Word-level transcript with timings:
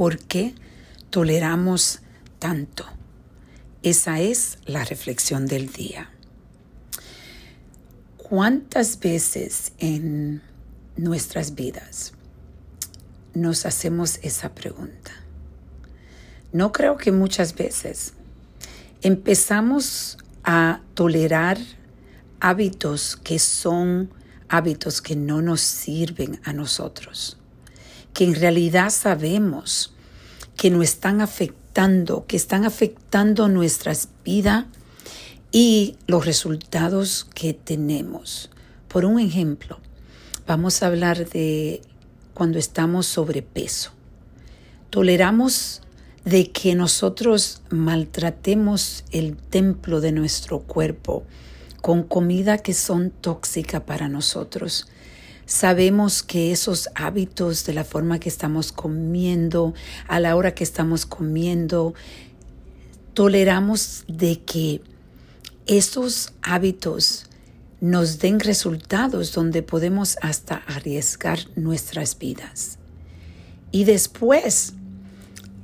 ¿Por 0.00 0.16
qué 0.16 0.54
toleramos 1.10 2.00
tanto? 2.38 2.86
Esa 3.82 4.18
es 4.18 4.56
la 4.64 4.82
reflexión 4.82 5.44
del 5.44 5.70
día. 5.70 6.10
¿Cuántas 8.16 8.98
veces 8.98 9.72
en 9.76 10.40
nuestras 10.96 11.54
vidas 11.54 12.14
nos 13.34 13.66
hacemos 13.66 14.20
esa 14.22 14.54
pregunta? 14.54 15.10
No 16.50 16.72
creo 16.72 16.96
que 16.96 17.12
muchas 17.12 17.54
veces 17.54 18.14
empezamos 19.02 20.16
a 20.44 20.80
tolerar 20.94 21.58
hábitos 22.40 23.16
que 23.16 23.38
son 23.38 24.10
hábitos 24.48 25.02
que 25.02 25.14
no 25.14 25.42
nos 25.42 25.60
sirven 25.60 26.40
a 26.44 26.54
nosotros, 26.54 27.36
que 28.12 28.24
en 28.24 28.34
realidad 28.34 28.90
sabemos 28.90 29.94
que 30.56 30.70
nos 30.70 30.84
están 30.84 31.20
afectando, 31.20 32.26
que 32.26 32.36
están 32.36 32.64
afectando 32.64 33.48
nuestras 33.48 34.08
vidas 34.24 34.66
y 35.52 35.96
los 36.06 36.26
resultados 36.26 37.26
que 37.34 37.54
tenemos. 37.54 38.50
Por 38.88 39.04
un 39.04 39.18
ejemplo, 39.18 39.78
vamos 40.46 40.82
a 40.82 40.86
hablar 40.86 41.28
de 41.28 41.82
cuando 42.34 42.58
estamos 42.58 43.06
sobrepeso. 43.06 43.92
Toleramos 44.90 45.82
de 46.24 46.50
que 46.50 46.74
nosotros 46.74 47.62
maltratemos 47.70 49.04
el 49.10 49.36
templo 49.36 50.00
de 50.00 50.12
nuestro 50.12 50.60
cuerpo 50.60 51.24
con 51.80 52.02
comida 52.02 52.58
que 52.58 52.74
son 52.74 53.10
tóxica 53.10 53.86
para 53.86 54.08
nosotros. 54.08 54.88
Sabemos 55.50 56.22
que 56.22 56.52
esos 56.52 56.88
hábitos 56.94 57.66
de 57.66 57.72
la 57.72 57.82
forma 57.82 58.20
que 58.20 58.28
estamos 58.28 58.70
comiendo, 58.70 59.74
a 60.06 60.20
la 60.20 60.36
hora 60.36 60.54
que 60.54 60.62
estamos 60.62 61.06
comiendo, 61.06 61.92
toleramos 63.14 64.04
de 64.06 64.38
que 64.42 64.80
esos 65.66 66.32
hábitos 66.40 67.26
nos 67.80 68.20
den 68.20 68.38
resultados 68.38 69.32
donde 69.32 69.64
podemos 69.64 70.18
hasta 70.22 70.54
arriesgar 70.68 71.40
nuestras 71.56 72.16
vidas. 72.16 72.78
Y 73.72 73.82
después 73.82 74.74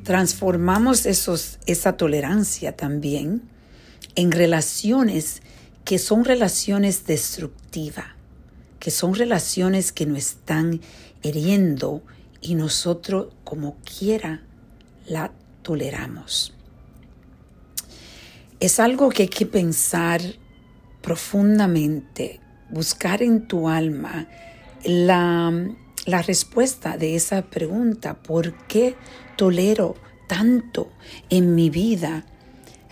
transformamos 0.03 1.07
esos, 1.07 1.61
esa 1.67 1.97
tolerancia 1.97 2.75
también 2.75 3.41
en 4.17 4.33
relaciones 4.33 5.43
que 5.85 6.01
son 6.01 6.25
relaciones 6.25 7.07
destructivas, 7.07 8.16
que 8.79 8.91
son 8.91 9.15
relaciones 9.15 9.93
que 9.93 10.07
nos 10.07 10.19
están 10.19 10.81
hiriendo 11.23 12.03
y 12.41 12.55
nosotros 12.55 13.29
como 13.45 13.77
quiera 13.85 14.43
la 15.07 15.33
toleramos 15.63 16.57
es 18.61 18.81
algo 18.81 19.11
que 19.11 19.25
hay 19.25 19.29
que 19.29 19.47
pensar 19.47 20.21
profundamente, 21.03 22.41
buscar 22.71 23.23
en 23.23 23.47
tu 23.47 23.69
alma 23.69 24.29
la, 24.85 25.53
la 26.07 26.23
respuesta 26.23 26.97
de 26.97 27.17
esa 27.17 27.43
pregunta, 27.43 28.15
¿por 28.15 28.55
qué 28.67 28.95
tolero 29.37 29.95
tanto 30.27 30.91
en 31.31 31.55
mi 31.55 31.71
vida 31.71 32.25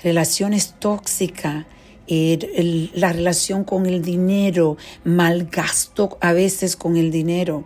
relaciones 0.03 0.75
tóxicas? 0.79 1.67
La 2.09 3.13
relación 3.13 3.65
con 3.65 3.87
el 3.87 4.03
dinero, 4.03 4.77
malgasto 5.05 6.19
a 6.21 6.33
veces 6.33 6.77
con 6.77 6.97
el 6.97 7.11
dinero. 7.11 7.65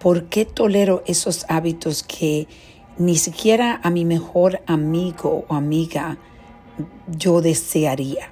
¿Por 0.00 0.24
qué 0.24 0.44
tolero 0.44 1.02
esos 1.06 1.44
hábitos 1.48 2.02
que 2.02 2.48
ni 3.00 3.16
siquiera 3.16 3.80
a 3.82 3.90
mi 3.90 4.04
mejor 4.04 4.60
amigo 4.66 5.46
o 5.48 5.54
amiga 5.54 6.18
yo 7.08 7.40
desearía. 7.40 8.30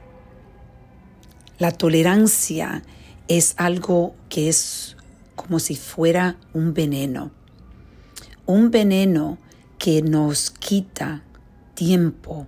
La 1.59 1.73
tolerancia 1.73 2.83
es 3.29 3.55
algo 3.57 4.15
que 4.29 4.49
es 4.49 4.97
como 5.37 5.59
si 5.59 5.75
fuera 5.75 6.37
un 6.53 6.75
veneno. 6.75 7.31
Un 8.45 8.71
veneno 8.71 9.39
que 9.79 10.03
nos 10.03 10.51
quita 10.51 11.23
tiempo 11.75 12.47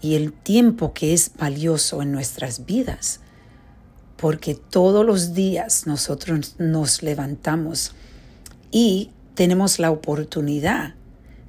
y 0.00 0.14
el 0.14 0.32
tiempo 0.32 0.92
que 0.92 1.12
es 1.12 1.32
valioso 1.38 2.02
en 2.02 2.12
nuestras 2.12 2.66
vidas. 2.66 3.20
Porque 4.16 4.54
todos 4.54 5.06
los 5.06 5.34
días 5.34 5.86
nosotros 5.86 6.56
nos 6.58 7.02
levantamos 7.02 7.92
y 8.70 9.10
tenemos 9.34 9.78
la 9.78 9.90
oportunidad 9.90 10.94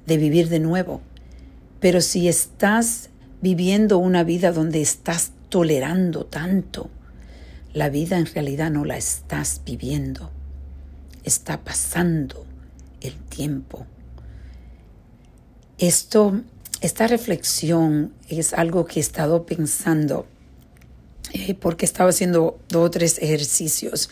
de 0.06 0.16
vivir 0.16 0.48
de 0.48 0.60
nuevo. 0.60 1.00
Pero 1.80 2.00
si 2.00 2.28
estás 2.28 3.10
viviendo 3.40 3.98
una 3.98 4.22
vida 4.22 4.52
donde 4.52 4.80
estás 4.80 5.32
tolerando 5.48 6.24
tanto. 6.24 6.90
La 7.72 7.88
vida 7.88 8.18
en 8.18 8.26
realidad 8.26 8.70
no 8.70 8.84
la 8.84 8.96
estás 8.96 9.62
viviendo. 9.64 10.30
Está 11.24 11.62
pasando 11.62 12.46
el 13.00 13.14
tiempo. 13.14 13.86
Esto, 15.78 16.40
esta 16.80 17.06
reflexión 17.06 18.12
es 18.28 18.54
algo 18.54 18.86
que 18.86 19.00
he 19.00 19.02
estado 19.02 19.44
pensando 19.44 20.26
eh, 21.32 21.54
porque 21.54 21.84
estaba 21.84 22.10
haciendo 22.10 22.58
dos 22.68 22.86
o 22.86 22.90
tres 22.90 23.18
ejercicios 23.18 24.10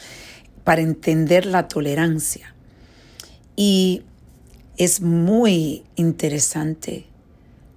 para 0.65 0.83
entender 0.83 1.47
la 1.47 1.67
tolerancia. 1.67 2.55
Y 3.57 4.03
es 4.77 5.01
muy 5.01 5.85
interesante 5.97 7.07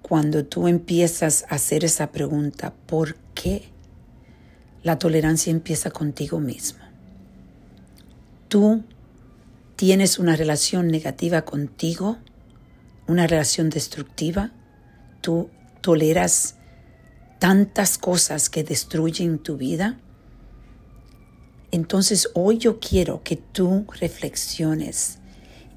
cuando 0.02 0.46
tú 0.46 0.68
empiezas 0.68 1.46
a 1.50 1.56
hacer 1.56 1.86
esa 1.86 2.12
pregunta, 2.12 2.74
¿por 2.86 3.16
qué? 3.34 3.64
La 4.84 5.00
tolerancia 5.00 5.52
empieza 5.52 5.90
contigo 5.90 6.40
mismo. 6.40 6.82
Tú 8.50 8.84
tienes 9.78 10.20
una 10.20 10.36
relación 10.36 10.90
negativa 10.90 11.44
contigo, 11.44 12.18
una 13.08 13.26
relación 13.26 13.70
destructiva, 13.70 14.52
tú 15.22 15.50
toleras 15.82 16.56
tantas 17.40 17.98
cosas 17.98 18.50
que 18.50 18.64
destruyen 18.64 19.40
tu 19.40 19.58
vida. 19.58 20.00
Entonces 21.72 22.30
hoy 22.34 22.58
yo 22.58 22.80
quiero 22.80 23.24
que 23.24 23.36
tú 23.36 23.86
reflexiones 24.00 25.20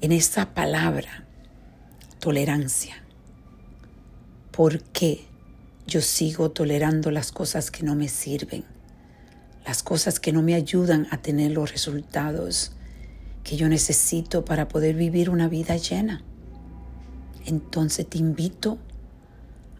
en 0.01 0.11
esa 0.11 0.53
palabra, 0.53 1.25
tolerancia. 2.19 3.03
¿Por 4.51 4.83
qué 4.83 5.25
yo 5.87 6.01
sigo 6.01 6.51
tolerando 6.51 7.11
las 7.11 7.31
cosas 7.31 7.71
que 7.71 7.83
no 7.83 7.95
me 7.95 8.09
sirven? 8.09 8.65
Las 9.65 9.81
cosas 9.81 10.19
que 10.19 10.31
no 10.31 10.43
me 10.43 10.53
ayudan 10.53 11.07
a 11.09 11.21
tener 11.21 11.51
los 11.51 11.71
resultados 11.71 12.73
que 13.43 13.57
yo 13.57 13.69
necesito 13.69 14.45
para 14.45 14.67
poder 14.67 14.95
vivir 14.95 15.29
una 15.29 15.47
vida 15.47 15.77
llena. 15.77 16.23
Entonces 17.45 18.07
te 18.07 18.17
invito 18.17 18.77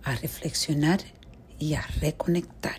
a 0.06 0.16
reflexionar 0.16 1.02
y 1.60 1.74
a 1.74 1.86
reconectar. 2.00 2.78